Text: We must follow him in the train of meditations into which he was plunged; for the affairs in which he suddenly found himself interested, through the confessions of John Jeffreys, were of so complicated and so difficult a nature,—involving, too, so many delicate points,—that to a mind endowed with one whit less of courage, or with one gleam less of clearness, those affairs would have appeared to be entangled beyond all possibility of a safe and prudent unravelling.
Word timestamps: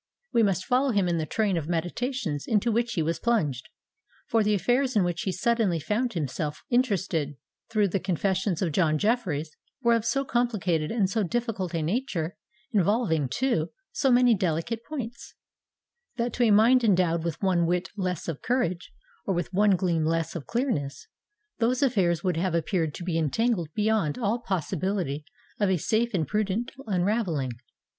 We 0.33 0.41
must 0.41 0.65
follow 0.65 0.89
him 0.89 1.07
in 1.07 1.19
the 1.19 1.27
train 1.27 1.57
of 1.57 1.67
meditations 1.69 2.45
into 2.47 2.71
which 2.71 2.93
he 2.93 3.03
was 3.03 3.19
plunged; 3.19 3.69
for 4.25 4.43
the 4.43 4.55
affairs 4.55 4.95
in 4.95 5.03
which 5.03 5.21
he 5.21 5.31
suddenly 5.31 5.79
found 5.79 6.13
himself 6.13 6.63
interested, 6.71 7.37
through 7.69 7.89
the 7.89 7.99
confessions 7.99 8.63
of 8.63 8.71
John 8.71 8.97
Jeffreys, 8.97 9.51
were 9.83 9.93
of 9.93 10.03
so 10.03 10.25
complicated 10.25 10.89
and 10.91 11.07
so 11.07 11.21
difficult 11.21 11.75
a 11.75 11.83
nature,—involving, 11.83 13.29
too, 13.29 13.69
so 13.91 14.11
many 14.11 14.33
delicate 14.33 14.83
points,—that 14.85 16.33
to 16.33 16.43
a 16.45 16.49
mind 16.49 16.83
endowed 16.83 17.23
with 17.23 17.39
one 17.39 17.67
whit 17.67 17.89
less 17.95 18.27
of 18.27 18.41
courage, 18.41 18.91
or 19.27 19.35
with 19.35 19.53
one 19.53 19.75
gleam 19.75 20.03
less 20.03 20.35
of 20.35 20.47
clearness, 20.47 21.07
those 21.59 21.83
affairs 21.83 22.23
would 22.23 22.37
have 22.37 22.55
appeared 22.55 22.95
to 22.95 23.03
be 23.03 23.19
entangled 23.19 23.69
beyond 23.75 24.17
all 24.17 24.39
possibility 24.39 25.23
of 25.59 25.69
a 25.69 25.77
safe 25.77 26.11
and 26.15 26.27
prudent 26.27 26.71
unravelling. 26.87 27.51